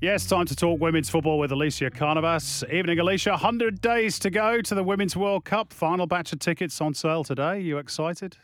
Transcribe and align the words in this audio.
Yes, 0.00 0.24
time 0.26 0.46
to 0.46 0.56
talk 0.56 0.80
women's 0.80 1.10
football 1.10 1.38
with 1.38 1.50
Elissia 1.50 1.90
Carnavas. 1.90 2.64
Evening, 2.72 2.96
Elissia. 2.96 3.32
100 3.32 3.82
days 3.82 4.18
to 4.20 4.30
go 4.30 4.62
to 4.62 4.74
the 4.74 4.82
Women's 4.82 5.14
World 5.14 5.44
Cup. 5.44 5.74
Final 5.74 6.06
batch 6.06 6.32
of 6.32 6.38
tickets 6.38 6.80
on 6.80 6.94
sale 6.94 7.22
today. 7.22 7.60
You 7.60 7.76
excited? 7.76 8.38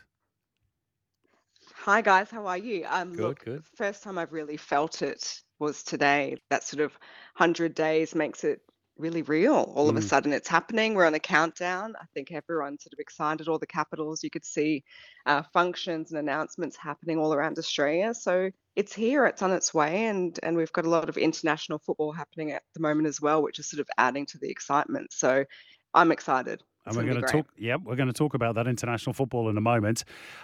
Hi 1.73 2.01
guys, 2.01 2.29
how 2.29 2.45
are 2.45 2.57
you? 2.57 2.85
Um, 2.89 3.13
Good, 3.13 3.19
look, 3.21 3.45
good. 3.45 3.63
first 3.75 4.03
time 4.03 4.17
I've 4.17 4.33
really 4.33 4.57
felt 4.57 5.01
it 5.01 5.41
was 5.57 5.81
today. 5.83 6.35
That 6.49 6.63
sort 6.63 6.81
of 6.81 6.91
hundred 7.33 7.73
days 7.75 8.13
makes 8.13 8.43
it 8.43 8.59
really 8.99 9.21
real. 9.23 9.73
All 9.75 9.89
of 9.89 9.97
a 9.97 9.99
Mm. 9.99 10.09
sudden, 10.09 10.33
it's 10.33 10.47
happening. 10.47 10.93
We're 10.93 11.05
on 11.05 11.13
a 11.15 11.19
countdown. 11.19 11.95
I 11.99 12.05
think 12.13 12.31
everyone's 12.31 12.83
sort 12.83 12.93
of 12.93 12.99
excited. 12.99 13.47
All 13.47 13.59
the 13.59 13.67
capitals, 13.67 14.23
you 14.23 14.29
could 14.29 14.45
see 14.45 14.83
uh, 15.25 15.43
functions 15.53 16.11
and 16.11 16.19
announcements 16.19 16.77
happening 16.77 17.17
all 17.19 17.33
around 17.33 17.57
Australia. 17.59 18.13
So 18.13 18.49
it's 18.75 18.93
here. 18.93 19.25
It's 19.25 19.41
on 19.41 19.51
its 19.51 19.73
way, 19.73 20.05
and 20.05 20.39
and 20.43 20.55
we've 20.57 20.71
got 20.71 20.85
a 20.85 20.89
lot 20.89 21.09
of 21.09 21.17
international 21.17 21.79
football 21.79 22.11
happening 22.11 22.51
at 22.51 22.63
the 22.73 22.79
moment 22.81 23.07
as 23.07 23.21
well, 23.21 23.41
which 23.41 23.59
is 23.59 23.69
sort 23.69 23.81
of 23.81 23.87
adding 23.97 24.25
to 24.27 24.37
the 24.37 24.49
excitement. 24.49 25.13
So 25.13 25.45
I'm 25.93 26.11
excited. 26.11 26.63
And 26.87 26.95
we're 26.95 27.03
going 27.03 27.21
to 27.21 27.27
talk. 27.27 27.47
Yep, 27.57 27.81
we're 27.83 27.95
going 27.95 28.07
to 28.07 28.13
talk 28.13 28.33
about 28.33 28.55
that 28.55 28.67
international 28.67 29.13
football 29.13 29.49
in 29.49 29.57
a 29.57 29.61
moment. 29.61 30.03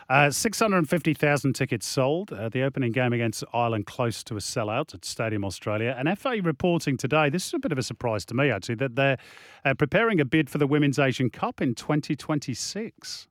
Uh, 0.10 0.30
Six 0.30 0.60
hundred 0.60 0.90
fifty 0.90 1.14
thousand 1.14 1.54
tickets 1.54 1.88
sold. 1.88 2.32
Uh, 2.32 2.50
the 2.50 2.64
opening 2.64 2.92
game 2.92 3.14
against 3.14 3.44
Ireland 3.54 3.86
close 3.86 4.24
to 4.26 4.36
a 4.36 4.40
sellout 4.40 4.94
at 4.94 5.06
Stadium 5.06 5.46
Australia. 5.46 5.96
And 5.98 6.20
FA 6.20 6.42
reporting 6.44 6.98
today. 6.98 7.30
This 7.30 7.48
is 7.48 7.54
a 7.54 7.60
bit 7.60 7.72
of 7.72 7.78
a 7.78 7.84
surprise 7.84 8.26
to 8.26 8.34
me 8.34 8.52
actually 8.52 8.76
that 8.76 8.96
they're 8.96 9.18
uh, 9.64 9.74
preparing 9.74 10.20
a 10.20 10.26
bid 10.26 10.50
for 10.50 10.58
the 10.58 10.68
Women's 10.68 11.00
Asian 11.00 11.30
Cup 11.30 11.62
in 11.62 11.76
twenty 11.76 12.16
twenty 12.16 12.54
six. 12.54 13.28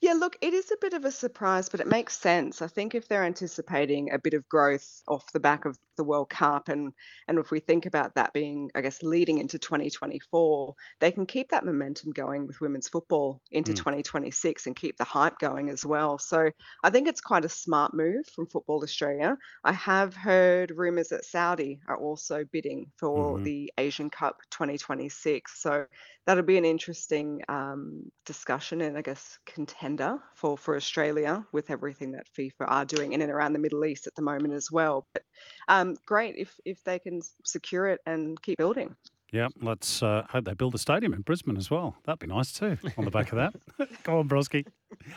Yeah, 0.00 0.12
look, 0.12 0.36
it 0.42 0.52
is 0.52 0.70
a 0.70 0.76
bit 0.82 0.92
of 0.92 1.06
a 1.06 1.10
surprise, 1.10 1.70
but 1.70 1.80
it 1.80 1.86
makes 1.86 2.18
sense. 2.18 2.60
I 2.60 2.66
think 2.66 2.94
if 2.94 3.08
they're 3.08 3.24
anticipating 3.24 4.12
a 4.12 4.18
bit 4.18 4.34
of 4.34 4.46
growth 4.50 5.02
off 5.08 5.32
the 5.32 5.40
back 5.40 5.64
of 5.64 5.78
the 5.96 6.04
World 6.04 6.30
Cup, 6.30 6.68
and 6.68 6.92
and 7.28 7.38
if 7.38 7.50
we 7.50 7.60
think 7.60 7.86
about 7.86 8.14
that 8.14 8.32
being, 8.32 8.70
I 8.74 8.80
guess, 8.80 9.02
leading 9.02 9.38
into 9.38 9.58
2024, 9.58 10.74
they 11.00 11.12
can 11.12 11.26
keep 11.26 11.50
that 11.50 11.64
momentum 11.64 12.12
going 12.12 12.46
with 12.46 12.60
women's 12.60 12.88
football 12.88 13.40
into 13.50 13.72
Mm. 13.72 13.84
2026 14.02 14.66
and 14.66 14.76
keep 14.76 14.96
the 14.96 15.04
hype 15.04 15.38
going 15.38 15.70
as 15.70 15.84
well. 15.84 16.18
So 16.18 16.50
I 16.82 16.90
think 16.90 17.08
it's 17.08 17.20
quite 17.20 17.44
a 17.44 17.48
smart 17.48 17.94
move 17.94 18.26
from 18.34 18.46
Football 18.48 18.82
Australia. 18.82 19.36
I 19.64 19.72
have 19.72 20.14
heard 20.14 20.72
rumours 20.76 21.08
that 21.08 21.24
Saudi 21.24 21.80
are 21.88 21.96
also 21.98 22.44
bidding 22.44 22.92
for 22.98 23.40
Mhm. 23.40 23.44
the 23.44 23.72
Asian 23.78 24.10
Cup 24.10 24.38
2026. 24.50 25.60
So 25.62 25.86
that'll 26.26 26.42
be 26.44 26.58
an 26.58 26.64
interesting 26.64 27.42
um, 27.48 28.10
discussion 28.24 28.80
and 28.80 28.96
I 28.96 29.02
guess 29.02 29.38
contender 29.46 30.18
for 30.36 30.56
for 30.56 30.76
Australia 30.76 31.46
with 31.52 31.70
everything 31.70 32.12
that 32.12 32.26
FIFA 32.36 32.66
are 32.68 32.84
doing 32.84 33.12
in 33.12 33.20
and 33.22 33.30
around 33.30 33.52
the 33.52 33.58
Middle 33.58 33.84
East 33.84 34.06
at 34.06 34.14
the 34.14 34.22
moment 34.22 34.54
as 34.54 34.70
well. 34.70 35.06
But 35.12 35.22
um, 35.68 35.83
great 36.06 36.34
if 36.36 36.58
if 36.64 36.82
they 36.84 36.98
can 36.98 37.20
secure 37.44 37.86
it 37.88 38.00
and 38.06 38.40
keep 38.42 38.58
building. 38.58 38.94
Yeah, 39.32 39.48
let's 39.60 40.00
uh, 40.00 40.24
hope 40.30 40.44
they 40.44 40.54
build 40.54 40.76
a 40.76 40.78
stadium 40.78 41.12
in 41.12 41.22
Brisbane 41.22 41.56
as 41.56 41.68
well. 41.68 41.96
That'd 42.04 42.20
be 42.20 42.28
nice 42.28 42.52
too. 42.52 42.76
On 42.96 43.04
the 43.04 43.10
back 43.10 43.32
of 43.32 43.36
that, 43.38 43.54
go 44.04 44.20
on, 44.20 44.28
Broski. 44.28 44.64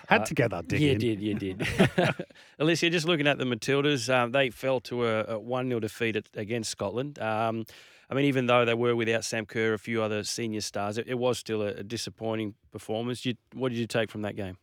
Had 0.08 0.22
Uh, 0.22 0.26
to 0.26 0.34
get 0.34 0.50
that 0.50 0.68
dig 0.68 0.82
You 0.82 0.92
in. 0.94 0.98
did, 0.98 1.22
you 1.22 1.36
did. 1.36 1.60
Elissia, 2.60 2.90
just 2.92 3.06
looking 3.06 3.28
at 3.28 3.38
the 3.38 3.46
Matildas, 3.46 4.12
um, 4.12 4.32
they 4.32 4.50
fell 4.50 4.80
to 4.82 5.06
a, 5.06 5.24
a 5.36 5.40
1 5.40 5.68
0 5.68 5.80
defeat 5.80 6.16
at, 6.16 6.30
against 6.34 6.72
Scotland. 6.72 7.20
Um, 7.20 7.66
I 8.10 8.16
mean, 8.16 8.26
even 8.26 8.48
though 8.48 8.66
they 8.66 8.74
were 8.74 8.96
without 8.96 9.24
Sam 9.24 9.46
Kerr, 9.46 9.74
a 9.74 9.78
few 9.80 10.02
other 10.02 10.24
senior 10.24 10.62
stars, 10.62 10.98
it, 10.98 11.08
it 11.08 11.20
was 11.20 11.38
still 11.38 11.62
a, 11.62 11.68
a 11.68 11.84
disappointing 11.84 12.56
performance. 12.72 13.24
You, 13.26 13.36
what 13.54 13.70
did 13.70 13.78
you 13.78 13.86
take 13.88 14.10
from 14.10 14.24
that 14.24 14.36
game? 14.36 14.58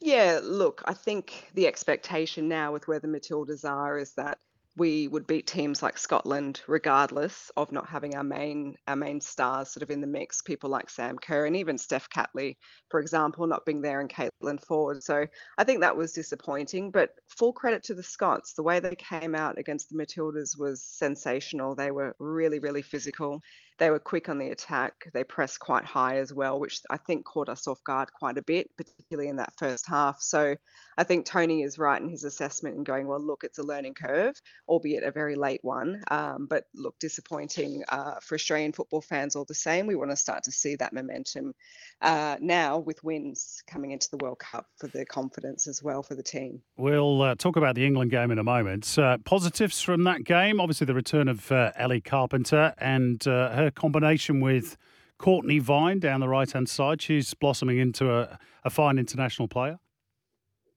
Yeah, 0.00 0.40
look, 0.42 0.82
I 0.86 0.94
think 0.94 1.50
the 1.54 1.66
expectation 1.66 2.48
now 2.48 2.72
with 2.72 2.88
where 2.88 3.00
the 3.00 3.08
Matildas 3.08 3.64
are 3.68 3.98
is 3.98 4.14
that 4.14 4.38
we 4.76 5.08
would 5.08 5.26
beat 5.26 5.46
teams 5.46 5.82
like 5.82 5.98
Scotland 5.98 6.62
regardless 6.68 7.50
of 7.56 7.72
not 7.72 7.88
having 7.88 8.14
our 8.14 8.22
main 8.22 8.76
our 8.86 8.94
main 8.96 9.20
stars 9.20 9.70
sort 9.70 9.82
of 9.82 9.90
in 9.90 10.00
the 10.00 10.06
mix. 10.06 10.42
People 10.42 10.70
like 10.70 10.88
Sam 10.88 11.18
Kerr 11.18 11.44
and 11.44 11.56
even 11.56 11.76
Steph 11.76 12.08
Catley, 12.08 12.56
for 12.88 13.00
example, 13.00 13.46
not 13.46 13.66
being 13.66 13.82
there 13.82 14.00
and 14.00 14.08
Caitlin 14.08 14.64
Foord. 14.64 15.02
So 15.02 15.26
I 15.58 15.64
think 15.64 15.80
that 15.80 15.96
was 15.96 16.12
disappointing. 16.12 16.92
But 16.92 17.10
full 17.28 17.52
credit 17.52 17.82
to 17.84 17.94
the 17.94 18.02
Scots. 18.02 18.54
The 18.54 18.62
way 18.62 18.80
they 18.80 18.94
came 18.94 19.34
out 19.34 19.58
against 19.58 19.90
the 19.90 19.98
Matildas 19.98 20.56
was 20.58 20.82
sensational. 20.82 21.74
They 21.74 21.90
were 21.90 22.14
really, 22.18 22.60
really 22.60 22.82
physical. 22.82 23.42
They 23.80 23.90
were 23.90 23.98
quick 23.98 24.28
on 24.28 24.38
the 24.38 24.50
attack. 24.50 25.10
They 25.12 25.24
pressed 25.24 25.58
quite 25.58 25.84
high 25.84 26.18
as 26.18 26.32
well, 26.32 26.60
which 26.60 26.82
I 26.90 26.98
think 26.98 27.24
caught 27.24 27.48
us 27.48 27.66
off 27.66 27.82
guard 27.82 28.12
quite 28.12 28.38
a 28.38 28.42
bit, 28.42 28.70
particularly 28.76 29.28
in 29.30 29.36
that 29.36 29.54
first 29.58 29.88
half. 29.88 30.20
So 30.20 30.54
I 30.98 31.04
think 31.04 31.24
Tony 31.24 31.62
is 31.62 31.78
right 31.78 32.00
in 32.00 32.10
his 32.10 32.24
assessment 32.24 32.76
and 32.76 32.84
going, 32.84 33.06
well, 33.06 33.18
look, 33.18 33.42
it's 33.42 33.58
a 33.58 33.62
learning 33.62 33.94
curve, 33.94 34.34
albeit 34.68 35.02
a 35.02 35.10
very 35.10 35.34
late 35.34 35.60
one. 35.62 36.02
Um, 36.10 36.46
but 36.48 36.64
look, 36.74 36.98
disappointing 36.98 37.82
uh, 37.88 38.16
for 38.20 38.34
Australian 38.34 38.72
football 38.72 39.00
fans 39.00 39.34
all 39.34 39.46
the 39.46 39.54
same. 39.54 39.86
We 39.86 39.96
want 39.96 40.10
to 40.10 40.16
start 40.16 40.42
to 40.44 40.52
see 40.52 40.76
that 40.76 40.92
momentum 40.92 41.54
uh, 42.02 42.36
now 42.38 42.78
with 42.80 43.02
wins 43.02 43.62
coming 43.66 43.92
into 43.92 44.10
the 44.10 44.18
World 44.18 44.40
Cup 44.40 44.66
for 44.76 44.88
the 44.88 45.06
confidence 45.06 45.66
as 45.66 45.82
well 45.82 46.02
for 46.02 46.14
the 46.14 46.22
team. 46.22 46.60
We'll 46.76 47.22
uh, 47.22 47.34
talk 47.34 47.56
about 47.56 47.76
the 47.76 47.86
England 47.86 48.10
game 48.10 48.30
in 48.30 48.38
a 48.38 48.44
moment. 48.44 48.98
Positives 49.24 49.80
from 49.80 50.04
that 50.04 50.24
game, 50.24 50.60
obviously 50.60 50.84
the 50.84 50.92
return 50.92 51.28
of 51.28 51.50
uh, 51.50 51.72
Ellie 51.76 52.02
Carpenter 52.02 52.74
and 52.76 53.26
uh, 53.26 53.69
combination 53.72 54.40
with 54.40 54.76
Cortnee 55.18 55.60
Vine 55.60 55.98
down 55.98 56.20
the 56.20 56.28
right 56.28 56.50
hand 56.50 56.68
side. 56.68 57.02
She's 57.02 57.34
blossoming 57.34 57.78
into 57.78 58.12
a, 58.12 58.38
a 58.64 58.70
fine 58.70 58.98
international 58.98 59.48
player. 59.48 59.78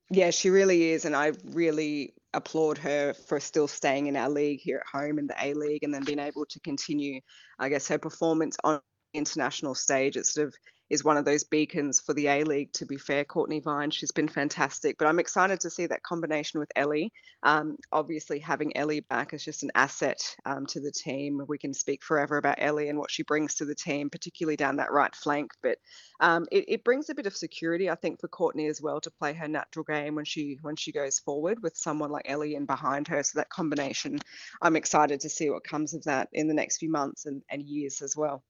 Yeah, 0.10 0.32
she 0.32 0.50
really 0.50 0.92
is. 0.92 1.06
And 1.06 1.16
I 1.16 1.32
really 1.46 2.14
applaud 2.34 2.78
her 2.80 3.14
for 3.14 3.40
still 3.40 3.68
staying 3.68 4.08
in 4.08 4.16
our 4.16 4.30
league 4.30 4.60
here 4.60 4.82
at 4.82 5.00
home 5.00 5.18
in 5.18 5.28
the 5.28 5.36
A 5.42 5.54
League 5.54 5.84
and 5.84 5.94
then 5.94 6.04
being 6.04 6.20
able 6.20 6.46
to 6.46 6.60
continue, 6.60 7.22
I 7.60 7.70
guess, 7.70 7.88
her 7.88 7.98
performance 7.98 8.58
on 8.64 8.80
international 9.14 9.76
stage. 9.76 10.18
It 10.18 10.26
sort 10.26 10.48
of 10.48 10.56
is 10.94 11.04
one 11.04 11.18
of 11.18 11.26
those 11.26 11.44
beacons 11.44 12.00
for 12.00 12.14
the 12.14 12.28
A 12.28 12.44
League, 12.44 12.72
to 12.74 12.86
be 12.86 12.98
fair. 12.98 13.26
Cortnee 13.26 13.64
Vine, 13.64 13.90
she's 13.90 14.12
been 14.12 14.28
fantastic. 14.28 14.96
But 15.00 15.08
I'm 15.08 15.18
excited 15.18 15.60
to 15.62 15.72
see 15.72 15.88
that 15.88 16.04
combination 16.04 16.60
with 16.60 16.72
Ellie. 16.76 17.12
Um, 17.42 17.78
obviously, 17.92 18.38
having 18.38 18.78
Ellie 18.78 19.00
back 19.00 19.34
is 19.34 19.44
just 19.44 19.64
an 19.64 19.72
asset 19.74 20.20
um, 20.46 20.68
to 20.68 20.80
the 20.80 20.92
team. 20.92 21.42
We 21.48 21.58
can 21.58 21.74
speak 21.74 22.04
forever 22.04 22.38
about 22.38 22.58
Ellie 22.60 22.90
and 22.90 23.00
what 23.00 23.10
she 23.10 23.24
brings 23.24 23.56
to 23.56 23.66
the 23.66 23.74
team, 23.74 24.12
particularly 24.12 24.56
down 24.56 24.76
that 24.76 24.92
right 24.92 25.14
flank. 25.16 25.52
But 25.64 25.80
um, 26.20 26.46
it, 26.52 26.66
it 26.68 26.84
brings 26.84 27.10
a 27.10 27.16
bit 27.16 27.26
of 27.26 27.36
security, 27.36 27.90
I 27.90 27.96
think, 27.96 28.22
for 28.22 28.28
Courtney 28.28 28.68
as 28.68 28.80
well 28.80 29.02
to 29.02 29.10
play 29.10 29.34
her 29.34 29.48
natural 29.48 29.86
game 29.86 30.14
when 30.14 30.26
she 30.26 30.60
when 30.62 30.76
she 30.76 30.92
goes 30.92 31.18
forward 31.18 31.64
with 31.64 31.76
someone 31.76 32.12
like 32.12 32.30
Ellie 32.30 32.54
in 32.54 32.68
behind 32.68 33.08
her. 33.08 33.24
So 33.24 33.40
that 33.40 33.50
combination, 33.50 34.20
I'm 34.62 34.76
excited 34.76 35.22
to 35.22 35.30
see 35.30 35.50
what 35.50 35.64
comes 35.64 35.96
of 35.96 36.04
that 36.04 36.30
in 36.34 36.48
the 36.48 36.54
next 36.54 36.78
few 36.78 36.92
months 36.92 37.26
and, 37.26 37.42
and 37.50 37.64
years 37.64 38.04
as 38.04 38.16
well. 38.16 38.44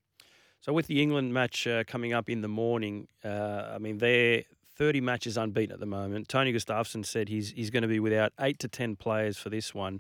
So, 0.64 0.72
with 0.72 0.88
the 0.88 1.02
England 1.02 1.34
match 1.34 1.68
uh, 1.68 1.84
coming 1.86 2.14
up 2.14 2.30
in 2.30 2.40
the 2.40 2.48
morning, 2.48 3.10
uh, 3.26 3.74
I 3.76 3.80
mean, 3.80 3.98
they're 3.98 4.44
30 4.78 5.02
matches 5.02 5.36
unbeaten 5.36 5.74
at 5.74 5.82
the 5.82 5.86
moment. 5.86 6.30
Tony 6.30 6.54
Gustavsson 6.54 7.06
said 7.06 7.28
he's, 7.28 7.50
he's 7.52 7.70
going 7.70 7.82
to 7.82 7.90
be 7.90 8.00
without 8.00 8.32
eight 8.40 8.60
to 8.60 8.70
10 8.70 8.96
players 8.96 9.38
for 9.38 9.50
this 9.50 9.76
one, 9.76 10.00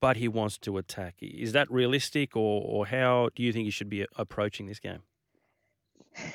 but 0.00 0.18
he 0.18 0.28
wants 0.28 0.58
to 0.58 0.76
attack. 0.76 1.14
Is 1.22 1.52
that 1.52 1.70
realistic, 1.70 2.36
or, 2.36 2.62
or 2.62 2.86
how 2.86 3.30
do 3.34 3.42
you 3.42 3.54
think 3.54 3.64
he 3.64 3.70
should 3.70 3.88
be 3.88 4.04
approaching 4.16 4.66
this 4.66 4.80
game? 4.80 5.00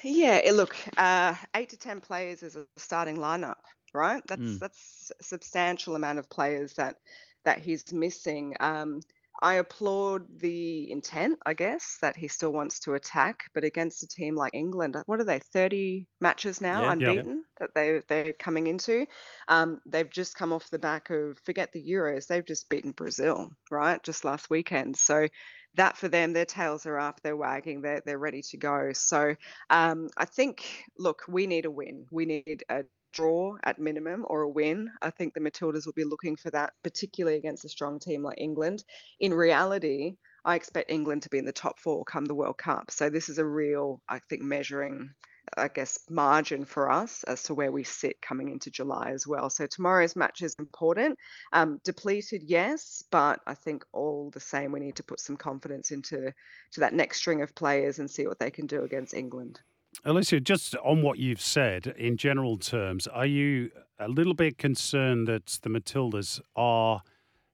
Yeah, 0.02 0.38
it, 0.38 0.54
look, 0.56 0.76
uh, 0.98 1.36
eight 1.56 1.70
to 1.70 1.78
ten 1.78 2.02
players 2.02 2.44
is 2.44 2.56
a 2.56 2.66
starting 2.78 3.18
lineup, 3.18 3.56
right? 3.94 4.22
That's 4.28 4.42
Mm. 4.42 4.60
that's 4.60 5.12
a 5.20 5.24
substantial 5.24 5.96
amount 5.96 6.20
of 6.20 6.30
players 6.30 6.74
that 6.74 6.98
that 7.46 7.60
he's 7.60 7.92
missing. 7.92 8.56
Um, 8.60 9.02
I 9.42 9.56
applaud 9.56 10.40
the 10.40 10.92
intent, 10.92 11.40
I 11.46 11.54
guess, 11.54 11.98
that 12.02 12.16
he 12.16 12.28
still 12.28 12.54
wants 12.54 12.80
to 12.82 12.94
attack, 12.94 13.46
but 13.54 13.64
against 13.64 14.04
a 14.04 14.08
team 14.08 14.36
like 14.36 14.54
England, 14.54 14.96
what 15.06 15.20
are 15.20 15.24
they? 15.26 15.40
Thirty 15.40 16.08
matches 16.20 16.62
now 16.62 16.86
Yeah. 16.86 16.94
Yeah. 17.00 17.24
unbeaten 17.24 17.44
that 17.60 17.72
they 17.76 18.02
they're 18.08 18.34
coming 18.34 18.68
into. 18.68 19.08
Um, 19.48 19.82
they've 19.86 20.10
just 20.10 20.36
come 20.36 20.54
off 20.54 20.70
the 20.70 20.80
back 20.80 21.10
of 21.10 21.40
forget 21.46 21.72
the 21.72 21.84
Euros, 21.84 22.28
they've 22.28 22.46
just 22.46 22.70
beaten 22.70 22.92
Brazil, 22.92 23.50
right? 23.72 24.02
Just 24.04 24.26
last 24.26 24.50
weekend. 24.50 24.98
So 24.98 25.28
that 25.76 25.98
for 25.98 26.08
them, 26.08 26.34
their 26.34 26.46
tails 26.46 26.86
are 26.86 27.00
up, 27.00 27.22
they're 27.22 27.38
wagging, 27.38 27.82
they're 27.82 28.02
they're 28.06 28.18
ready 28.20 28.42
to 28.50 28.58
go. 28.58 28.92
So 28.94 29.36
um, 29.70 30.10
I 30.18 30.26
think, 30.26 30.86
look, 30.98 31.24
we 31.28 31.48
need 31.48 31.66
a 31.66 31.72
win. 31.72 32.06
We 32.12 32.26
need 32.26 32.64
a 32.70 32.84
draw 33.12 33.58
at 33.64 33.80
minimum 33.80 34.26
or 34.28 34.42
a 34.42 34.50
win. 34.50 34.92
I 35.02 35.10
think 35.10 35.34
the 35.34 35.40
Matildas 35.40 35.86
will 35.86 35.94
be 35.94 36.04
looking 36.04 36.36
for 36.36 36.50
that, 36.52 36.74
particularly 36.84 37.38
against 37.38 37.66
a 37.66 37.70
strong 37.70 38.00
team 38.00 38.24
like 38.24 38.40
England. 38.40 38.84
In 39.20 39.34
reality, 39.34 40.16
I 40.44 40.56
expect 40.56 40.92
England 40.92 41.24
to 41.24 41.30
be 41.30 41.38
in 41.38 41.46
the 41.46 41.52
top 41.52 41.80
four 41.80 42.04
come 42.06 42.26
the 42.26 42.36
World 42.36 42.58
Cup. 42.58 42.92
So 42.92 43.10
this 43.10 43.30
is 43.30 43.38
a 43.38 43.46
real, 43.46 44.02
I 44.10 44.20
think, 44.20 44.42
measuring 44.42 45.12
I 45.58 45.68
guess, 45.68 46.00
margin 46.10 46.66
for 46.66 46.90
us 46.90 47.24
as 47.24 47.44
to 47.44 47.54
where 47.54 47.72
we 47.72 47.84
sit 47.84 48.22
coming 48.22 48.50
into 48.50 48.72
July 48.72 49.12
as 49.12 49.28
well. 49.28 49.50
So 49.50 49.68
tomorrow's 49.68 50.16
match 50.16 50.42
is 50.42 50.56
important. 50.60 51.18
Um, 51.52 51.80
depleted, 51.84 52.44
yes, 52.44 53.04
but 53.12 53.42
I 53.46 53.56
think 53.56 53.86
all 53.92 54.30
the 54.30 54.40
same, 54.40 54.72
we 54.72 54.80
need 54.80 54.96
to 54.98 55.04
put 55.04 55.20
some 55.20 55.38
confidence 55.38 55.92
into 55.92 56.34
to 56.72 56.80
that 56.80 56.94
next 56.94 57.18
string 57.18 57.42
of 57.42 57.56
players 57.56 58.00
and 58.00 58.10
see 58.10 58.28
what 58.28 58.40
they 58.40 58.52
can 58.52 58.68
do 58.68 58.84
against 58.84 59.14
England. 59.14 59.60
Elissia, 60.06 60.42
just 60.42 60.76
on 60.78 61.02
what 61.04 61.20
you've 61.20 61.42
said 61.42 61.88
in 61.98 62.18
general 62.18 62.58
terms, 62.58 63.08
are 63.08 63.26
you 63.26 63.70
a 64.00 64.08
little 64.08 64.34
bit 64.34 64.58
concerned 64.58 65.28
that 65.28 65.60
the 65.62 65.70
Matildas 65.70 66.40
are 66.56 67.02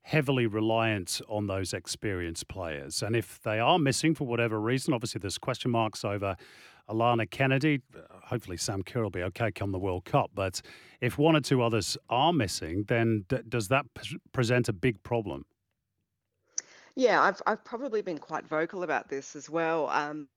heavily 0.03 0.45
reliant 0.45 1.19
on 1.27 1.47
those 1.47 1.73
experienced 1.73 2.47
players? 2.47 3.01
And 3.01 3.15
if 3.15 3.41
they 3.41 3.59
are 3.59 3.77
missing 3.77 4.15
for 4.15 4.25
whatever 4.25 4.61
reason, 4.61 4.93
obviously 4.93 5.19
there's 5.19 5.37
question 5.37 5.71
marks 5.71 6.05
over 6.05 6.37
Alanna 6.89 7.29
Kennedy. 7.29 7.81
Hopefully, 8.27 8.55
Sam 8.55 8.81
Kerr 8.81 9.03
will 9.03 9.09
be 9.09 9.23
okay 9.23 9.51
come 9.51 9.73
the 9.73 9.79
World 9.79 10.05
Cup. 10.05 10.31
But 10.33 10.61
if 11.01 11.17
one 11.17 11.35
or 11.35 11.41
two 11.41 11.61
others 11.61 11.97
are 12.09 12.31
missing, 12.31 12.85
then 12.87 13.25
d- 13.27 13.39
does 13.49 13.67
that 13.67 13.85
p- 13.93 14.19
present 14.31 14.69
a 14.69 14.73
big 14.73 15.03
problem? 15.03 15.45
Yeah, 16.97 17.21
I've 17.21 17.41
I've 17.47 17.63
probably 17.63 18.01
been 18.01 18.17
quite 18.17 18.47
vocal 18.47 18.83
about 18.83 19.07
this 19.07 19.35
as 19.35 19.49
well. 19.49 19.87
Um, 19.87 20.27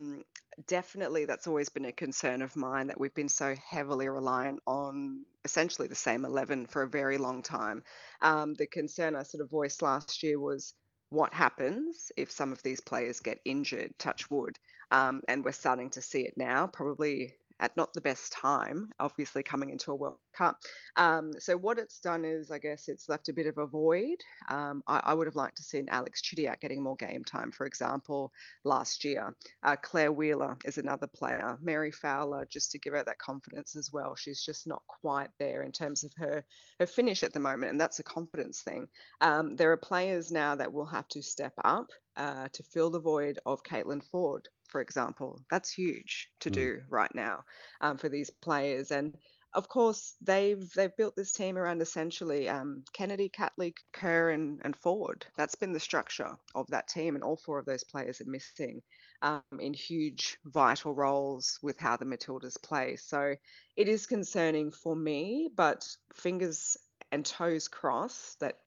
definitely, 0.66 1.24
that's 1.24 1.46
always 1.46 1.70
been 1.70 1.86
a 1.86 1.92
concern 1.92 2.42
of 2.42 2.54
mine 2.54 2.88
that 2.88 3.00
we've 3.00 3.14
been 3.14 3.30
so 3.30 3.54
heavily 3.56 4.08
reliant 4.08 4.60
on 4.66 5.24
essentially 5.44 5.88
the 5.88 5.94
same 5.94 6.24
eleven 6.24 6.66
for 6.66 6.82
a 6.82 6.88
very 6.88 7.16
long 7.18 7.42
time. 7.42 7.82
Um, 8.20 8.54
the 8.54 8.66
concern 8.66 9.16
I 9.16 9.22
sort 9.22 9.42
of 9.42 9.50
voiced 9.50 9.80
last 9.82 10.22
year 10.22 10.38
was 10.38 10.74
what 11.08 11.32
happens 11.34 12.12
if 12.16 12.30
some 12.30 12.52
of 12.52 12.62
these 12.62 12.80
players 12.80 13.20
get 13.20 13.40
injured, 13.44 13.98
touch 13.98 14.30
wood. 14.30 14.58
Um, 14.92 15.22
and 15.28 15.44
we're 15.44 15.52
starting 15.52 15.90
to 15.90 16.02
see 16.02 16.26
it 16.26 16.34
now, 16.36 16.66
probably 16.66 17.34
at 17.60 17.76
not 17.76 17.92
the 17.92 18.00
best 18.00 18.32
time, 18.32 18.90
obviously 18.98 19.42
coming 19.42 19.70
into 19.70 19.92
a 19.92 19.94
World 19.94 20.18
Cup. 20.36 20.56
Um, 20.96 21.32
so 21.38 21.56
what 21.56 21.78
it's 21.78 22.00
done 22.00 22.24
is, 22.24 22.50
I 22.50 22.58
guess, 22.58 22.88
it's 22.88 23.08
left 23.08 23.28
a 23.28 23.34
bit 23.34 23.46
of 23.46 23.58
a 23.58 23.66
void. 23.66 24.16
Um, 24.48 24.82
I, 24.86 25.00
I, 25.04 25.14
would 25.14 25.26
have 25.26 25.36
liked 25.36 25.58
to 25.58 25.62
seen 25.62 25.88
Alex 25.90 26.22
Chidiac 26.22 26.60
getting 26.60 26.82
more 26.82 26.96
game 26.96 27.22
time, 27.22 27.52
for 27.52 27.66
example, 27.66 28.32
last 28.64 29.04
year. 29.04 29.34
Uh, 29.62 29.76
Clare 29.76 30.10
Wheeler 30.10 30.56
is 30.64 30.78
another 30.78 31.06
player. 31.06 31.58
Mary 31.60 31.90
Fowler, 31.90 32.46
just 32.50 32.72
to 32.72 32.78
give 32.78 32.94
her 32.94 33.04
that 33.04 33.18
confidence 33.18 33.76
as 33.76 33.92
well. 33.92 34.16
She's 34.16 34.42
just 34.42 34.66
not 34.66 34.82
quite 34.88 35.30
there 35.38 35.62
in 35.62 35.72
terms 35.72 36.02
of 36.02 36.12
her 36.16 36.42
her 36.78 36.86
finish 36.86 37.22
at 37.22 37.34
the 37.34 37.40
moment, 37.40 37.72
and 37.72 37.80
that's 37.80 37.98
a 37.98 38.04
confidence 38.04 38.62
thing. 38.62 38.88
Um, 39.20 39.56
there 39.56 39.70
are 39.72 39.76
players 39.76 40.32
now 40.32 40.54
that 40.54 40.72
will 40.72 40.86
have 40.86 41.08
to 41.08 41.22
step 41.22 41.52
up 41.62 41.88
uh, 42.16 42.48
to 42.52 42.62
fill 42.62 42.90
the 42.90 43.00
void 43.00 43.38
of 43.44 43.62
Caitlin 43.62 44.02
Foord 44.12 44.46
for 44.70 44.80
example. 44.80 45.40
That's 45.50 45.70
huge 45.70 46.30
to 46.40 46.50
mm. 46.50 46.54
do 46.54 46.80
right 46.88 47.14
now 47.14 47.44
um, 47.80 47.98
for 47.98 48.08
these 48.08 48.30
players. 48.30 48.90
And 48.90 49.16
of 49.52 49.68
course, 49.68 50.14
they've 50.20 50.72
they've 50.74 50.96
built 50.96 51.16
this 51.16 51.32
team 51.32 51.58
around 51.58 51.82
essentially 51.82 52.48
um, 52.48 52.84
Kennedy, 52.92 53.28
Catley, 53.28 53.74
Kerr, 53.92 54.30
and, 54.30 54.60
and 54.64 54.80
Foord. 54.80 55.22
That's 55.36 55.56
been 55.56 55.72
the 55.72 55.80
structure 55.80 56.36
of 56.54 56.68
that 56.68 56.88
team, 56.88 57.16
and 57.16 57.24
all 57.24 57.36
four 57.36 57.58
of 57.58 57.66
those 57.66 57.82
players 57.82 58.20
are 58.20 58.30
missing 58.30 58.80
um, 59.22 59.42
in 59.58 59.74
huge 59.74 60.38
vital 60.44 60.94
roles 60.94 61.58
with 61.62 61.78
how 61.78 61.96
the 61.96 62.04
Matildas 62.04 62.62
play. 62.62 62.96
So 62.96 63.34
it 63.76 63.88
is 63.88 64.06
concerning 64.06 64.70
for 64.70 64.94
me, 64.94 65.50
but 65.54 65.84
fingers 66.14 66.76
and 67.10 67.26
toes 67.26 67.66
crossed 67.66 68.38
that 68.40 68.58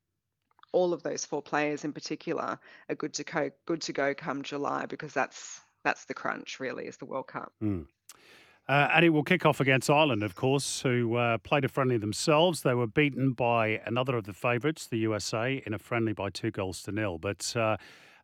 all 0.73 0.91
of 0.91 1.03
those 1.03 1.23
four 1.23 1.41
players 1.41 1.85
in 1.85 1.93
particular 1.93 2.59
are 2.89 2.95
good 2.95 3.13
to 3.13 3.23
go 3.23 3.51
good 3.65 3.81
to 3.83 3.93
go 3.93 4.13
come 4.13 4.41
July 4.41 4.85
because 4.87 5.13
that's 5.13 5.61
that's 5.83 6.05
the 6.05 6.13
crunch, 6.13 6.59
really, 6.59 6.85
is 6.85 6.97
the 6.97 7.05
World 7.05 7.27
Cup. 7.27 7.53
Mm. 7.61 7.85
Uh, 8.67 8.87
and 8.93 9.03
it 9.03 9.09
will 9.09 9.23
kick 9.23 9.45
off 9.45 9.59
against 9.59 9.89
Ireland, 9.89 10.23
of 10.23 10.35
course, 10.35 10.81
who 10.81 11.15
uh, 11.15 11.37
played 11.39 11.65
a 11.65 11.67
friendly 11.67 11.97
themselves. 11.97 12.61
They 12.61 12.73
were 12.73 12.87
beaten 12.87 13.33
by 13.33 13.81
another 13.85 14.15
of 14.15 14.23
the 14.23 14.31
favourites, 14.31 14.87
the 14.87 14.99
USA, 14.99 15.61
in 15.65 15.73
a 15.73 15.79
friendly 15.79 16.13
by 16.13 16.29
two 16.29 16.49
goals 16.49 16.81
to 16.83 16.93
nil. 16.93 17.17
But 17.17 17.53
uh, 17.57 17.75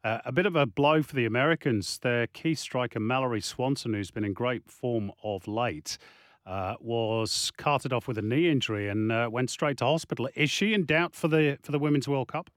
uh, 0.04 0.20
a 0.24 0.32
bit 0.32 0.46
of 0.46 0.56
a 0.56 0.66
blow 0.66 1.04
for 1.04 1.16
the 1.16 1.26
Americans. 1.26 2.00
Their 2.00 2.28
key 2.28 2.56
striker, 2.56 3.00
Mallory 3.00 3.42
Swanson, 3.42 3.94
who's 3.94 4.12
been 4.12 4.24
in 4.24 4.34
great 4.34 4.70
form 4.70 5.12
of 5.24 5.48
late, 5.48 5.98
uh, 6.46 6.76
was 6.80 7.52
carted 7.58 7.92
off 7.92 8.08
with 8.08 8.18
a 8.18 8.22
knee 8.22 8.50
injury 8.50 8.88
and 8.88 9.12
uh, 9.12 9.30
went 9.30 9.50
straight 9.50 9.78
to 9.80 9.86
hospital. 9.86 10.30
Is 10.36 10.50
she 10.50 10.74
in 10.74 10.86
doubt 10.86 11.16
for 11.16 11.28
the 11.28 11.58
for 11.62 11.72
the 11.72 11.80
Women's 11.80 12.08
World 12.08 12.30
Cup? 12.30 12.50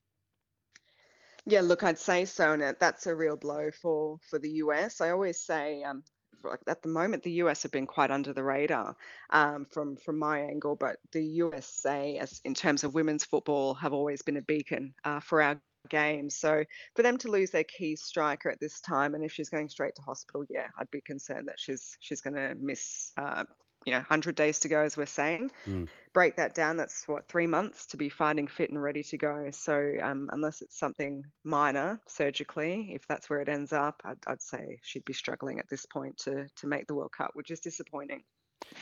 Yeah, 1.45 1.61
look, 1.61 1.83
I'd 1.83 1.99
say 1.99 2.25
so, 2.25 2.53
and 2.53 2.77
that's 2.79 3.07
a 3.07 3.15
real 3.15 3.37
blow 3.37 3.71
for 3.71 4.19
for 4.31 4.39
the 4.39 4.51
US. 4.65 5.01
I 5.01 5.11
always 5.11 5.41
say, 5.41 5.83
um, 5.83 6.05
like 6.45 6.61
at 6.69 6.83
the 6.83 6.89
moment, 6.89 7.23
the 7.23 7.43
US 7.43 7.63
have 7.65 7.73
been 7.73 7.87
quite 7.87 8.11
under 8.11 8.33
the 8.33 8.45
radar 8.45 8.97
um, 9.31 9.67
from 9.71 9.97
from 9.97 10.19
my 10.19 10.41
angle, 10.41 10.77
but 10.77 10.99
the 11.13 11.25
USA, 11.25 12.19
as 12.19 12.41
in 12.45 12.55
terms 12.55 12.85
of 12.85 12.95
women's 12.95 13.25
football, 13.25 13.75
have 13.75 13.93
always 13.93 14.23
been 14.23 14.37
a 14.37 14.43
beacon 14.43 14.95
uh, 15.05 15.21
for 15.21 15.43
our 15.43 15.61
game. 15.89 16.31
So 16.31 16.65
for 16.95 17.03
them 17.03 17.19
to 17.19 17.29
lose 17.29 17.51
their 17.51 17.65
key 17.65 17.97
striker 17.97 18.49
at 18.49 18.61
this 18.61 18.81
time, 18.81 19.15
and 19.15 19.25
if 19.25 19.33
she's 19.33 19.51
going 19.51 19.69
straight 19.69 19.97
to 19.97 20.03
hospital, 20.03 20.45
yeah, 20.49 20.69
I'd 20.79 20.91
be 20.93 21.01
concerned 21.01 21.49
that 21.49 21.59
she's 21.59 21.97
she's 22.01 22.21
going 22.21 22.37
to 22.37 22.55
miss 22.55 23.13
uh, 23.17 23.45
you 23.85 23.93
know 23.93 23.99
100 23.99 24.35
days 24.35 24.59
to 24.61 24.69
go 24.69 24.81
as 24.81 24.97
we're 24.97 25.07
saying 25.07 25.51
mm. 25.67 25.89
break 26.13 26.37
that 26.37 26.55
down 26.55 26.77
that's 26.77 27.07
what 27.09 27.29
three 27.29 27.47
months 27.47 27.87
to 27.87 27.97
be 27.97 28.09
finding 28.09 28.47
fit 28.47 28.71
and 28.71 28.83
ready 28.83 29.03
to 29.03 29.17
go 29.17 29.49
so 29.51 29.93
um, 30.03 30.29
unless 30.33 30.63
it's 30.63 30.79
something 30.79 31.25
minor 31.45 32.01
surgically 32.07 32.91
if 32.95 33.07
that's 33.07 33.29
where 33.29 33.41
it 33.41 33.49
ends 33.49 33.73
up 33.73 34.01
I'd, 34.05 34.19
I'd, 34.27 34.43
say 34.43 34.79
she'd 34.83 35.05
be 35.05 35.13
struggling 35.13 35.59
at 35.59 35.69
this 35.69 35.87
point 35.87 36.17
to 36.19 36.47
to 36.57 36.67
make 36.67 36.87
the 36.87 36.95
world 36.95 37.13
cup 37.17 37.31
which 37.35 37.51
is 37.51 37.61
disappointing 37.61 38.23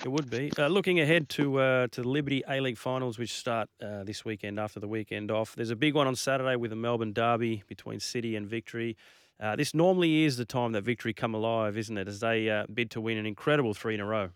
it 0.04 0.08
would 0.08 0.30
be. 0.30 0.52
Uh, 0.58 0.68
looking 0.68 1.00
ahead 1.00 1.28
to 1.30 1.58
uh, 1.58 1.86
to 1.88 2.02
the 2.02 2.08
Liberty 2.08 2.42
A 2.48 2.60
League 2.60 2.78
finals, 2.78 3.18
which 3.18 3.32
start 3.32 3.68
uh, 3.82 4.04
this 4.04 4.24
weekend 4.24 4.60
after 4.60 4.78
the 4.78 4.88
weekend 4.88 5.30
off. 5.30 5.54
There's 5.56 5.70
a 5.70 5.76
big 5.76 5.94
one 5.94 6.06
on 6.06 6.16
Saturday 6.16 6.56
with 6.56 6.70
the 6.70 6.76
Melbourne 6.76 7.12
Derby 7.12 7.62
between 7.66 7.98
City 8.00 8.36
and 8.36 8.46
Victory. 8.46 8.96
Uh, 9.40 9.56
this 9.56 9.74
normally 9.74 10.24
is 10.24 10.36
the 10.36 10.44
time 10.44 10.72
that 10.72 10.82
Victory 10.82 11.14
come 11.14 11.34
alive, 11.34 11.78
isn't 11.78 11.96
it? 11.96 12.08
As 12.08 12.20
they 12.20 12.50
uh, 12.50 12.66
bid 12.72 12.90
to 12.92 13.00
win 13.00 13.16
an 13.16 13.26
incredible 13.26 13.72
three 13.72 13.94
in 13.94 14.00
a 14.00 14.04
row. 14.04 14.30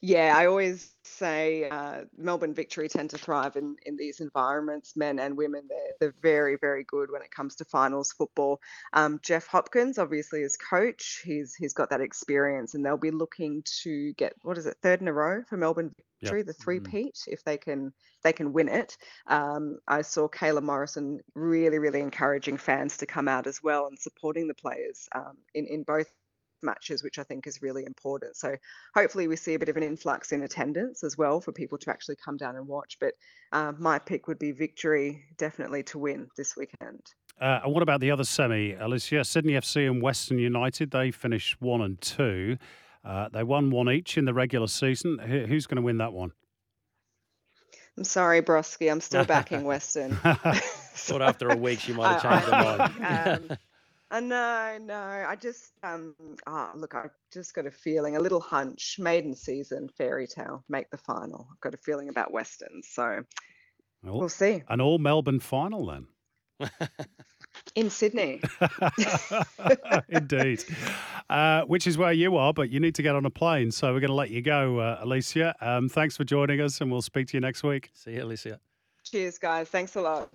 Yeah, 0.00 0.34
I 0.36 0.46
always 0.46 0.94
say 1.02 1.68
uh, 1.68 2.02
Melbourne 2.16 2.54
Victory 2.54 2.88
tend 2.88 3.10
to 3.10 3.18
thrive 3.18 3.56
in, 3.56 3.76
in 3.84 3.96
these 3.96 4.20
environments, 4.20 4.96
men 4.96 5.18
and 5.18 5.36
women. 5.36 5.62
They're, 5.68 5.94
they're 6.00 6.14
very, 6.22 6.56
very 6.56 6.84
good 6.84 7.10
when 7.10 7.22
it 7.22 7.32
comes 7.32 7.56
to 7.56 7.64
finals 7.64 8.12
football. 8.12 8.60
Um, 8.92 9.18
Jeff 9.22 9.48
Hopkins, 9.48 9.98
obviously, 9.98 10.42
is 10.42 10.56
coach. 10.56 11.22
He's 11.24 11.54
he's 11.54 11.74
got 11.74 11.90
that 11.90 12.00
experience, 12.00 12.74
and 12.74 12.84
they'll 12.84 12.96
be 12.96 13.10
looking 13.10 13.64
to 13.82 14.12
get 14.14 14.34
what 14.42 14.56
is 14.56 14.66
it, 14.66 14.76
third 14.82 15.00
in 15.00 15.08
a 15.08 15.12
row 15.12 15.42
for 15.48 15.56
Melbourne 15.56 15.94
Victory, 16.20 16.40
yep. 16.40 16.46
the 16.46 16.52
three 16.52 16.78
peat, 16.78 17.14
mm-hmm. 17.14 17.32
if 17.32 17.42
they 17.44 17.56
can 17.56 17.92
they 18.22 18.32
can 18.32 18.52
win 18.52 18.68
it. 18.68 18.96
Um, 19.26 19.78
I 19.88 20.02
saw 20.02 20.28
Kayla 20.28 20.62
Morrison 20.62 21.20
really, 21.34 21.78
really 21.80 22.00
encouraging 22.00 22.56
fans 22.56 22.98
to 22.98 23.06
come 23.06 23.26
out 23.26 23.48
as 23.48 23.62
well 23.62 23.88
and 23.88 23.98
supporting 23.98 24.46
the 24.46 24.54
players 24.54 25.08
um, 25.12 25.38
in 25.54 25.66
in 25.66 25.82
both 25.82 26.06
matches, 26.62 27.02
which 27.02 27.18
I 27.18 27.22
think 27.22 27.46
is 27.46 27.62
really 27.62 27.84
important. 27.84 28.36
So 28.36 28.56
hopefully 28.94 29.28
we 29.28 29.36
see 29.36 29.54
a 29.54 29.58
bit 29.58 29.68
of 29.68 29.76
an 29.76 29.82
influx 29.82 30.32
in 30.32 30.42
attendance 30.42 31.04
as 31.04 31.16
well 31.16 31.40
for 31.40 31.52
people 31.52 31.78
to 31.78 31.90
actually 31.90 32.16
come 32.16 32.36
down 32.36 32.56
and 32.56 32.66
watch. 32.66 32.98
But 33.00 33.14
uh, 33.52 33.72
my 33.78 33.98
pick 33.98 34.28
would 34.28 34.38
be 34.38 34.52
victory, 34.52 35.24
definitely 35.36 35.82
to 35.84 35.98
win 35.98 36.28
this 36.36 36.56
weekend. 36.56 37.00
Uh, 37.40 37.60
and 37.64 37.72
what 37.72 37.82
about 37.82 38.00
the 38.00 38.10
other 38.10 38.24
semi, 38.24 38.74
Elissia? 38.74 39.24
Sydney 39.24 39.52
FC 39.52 39.88
and 39.88 40.02
Western 40.02 40.38
United, 40.38 40.90
they 40.90 41.10
finished 41.10 41.60
one 41.60 41.80
and 41.80 42.00
two. 42.00 42.58
Uh, 43.04 43.28
they 43.32 43.44
won 43.44 43.70
one 43.70 43.88
each 43.88 44.18
in 44.18 44.24
the 44.24 44.34
regular 44.34 44.66
season. 44.66 45.18
Who's 45.18 45.66
going 45.66 45.76
to 45.76 45.82
win 45.82 45.98
that 45.98 46.12
one? 46.12 46.32
I'm 47.96 48.04
sorry, 48.04 48.42
Broski. 48.42 48.90
I'm 48.90 49.00
still 49.00 49.24
backing 49.24 49.64
Western. 49.64 50.16
Thought 50.16 51.22
after 51.22 51.48
a 51.48 51.56
week 51.56 51.80
she 51.80 51.92
might 51.92 52.20
have 52.20 52.22
changed 52.46 52.46
her 52.46 52.78
mind. 52.98 53.50
um, 53.50 53.58
uh, 54.10 54.20
no, 54.20 54.78
no. 54.80 54.94
I 54.94 55.36
just 55.36 55.72
um 55.82 56.14
ah 56.46 56.72
look, 56.74 56.94
I 56.94 57.06
just 57.32 57.54
got 57.54 57.66
a 57.66 57.70
feeling, 57.70 58.16
a 58.16 58.20
little 58.20 58.40
hunch, 58.40 58.96
maiden 58.98 59.34
season, 59.34 59.88
fairy 59.96 60.26
tale, 60.26 60.64
make 60.68 60.90
the 60.90 60.98
final. 60.98 61.48
I've 61.50 61.60
got 61.60 61.74
a 61.74 61.78
feeling 61.78 62.08
about 62.08 62.32
Western, 62.32 62.82
so 62.82 63.22
well, 64.02 64.18
we'll 64.18 64.28
see. 64.28 64.62
An 64.68 64.80
all 64.80 64.98
Melbourne 64.98 65.40
final 65.40 65.86
then. 65.86 66.06
In 67.74 67.90
Sydney. 67.90 68.40
Indeed. 70.08 70.64
Uh, 71.28 71.62
which 71.62 71.86
is 71.86 71.98
where 71.98 72.12
you 72.12 72.36
are, 72.36 72.52
but 72.52 72.70
you 72.70 72.80
need 72.80 72.94
to 72.94 73.02
get 73.02 73.14
on 73.14 73.24
a 73.24 73.30
plane. 73.30 73.70
So 73.70 73.92
we're 73.92 74.00
going 74.00 74.08
to 74.08 74.14
let 74.14 74.30
you 74.30 74.42
go, 74.42 74.78
uh, 74.78 75.04
Elissia. 75.04 75.54
Um, 75.60 75.88
thanks 75.88 76.16
for 76.16 76.24
joining 76.24 76.60
us, 76.60 76.80
and 76.80 76.90
we'll 76.90 77.02
speak 77.02 77.28
to 77.28 77.36
you 77.36 77.40
next 77.40 77.62
week. 77.62 77.90
See 77.92 78.12
you, 78.12 78.22
Elissia. 78.22 78.58
Cheers, 79.04 79.38
guys. 79.38 79.68
Thanks 79.68 79.96
a 79.96 80.00
lot. 80.00 80.30